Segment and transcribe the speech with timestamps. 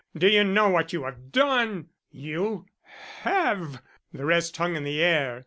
[0.17, 1.89] Do you know what you have done?
[2.09, 2.65] You
[3.19, 3.83] have"
[4.15, 5.39] The rest hung in air.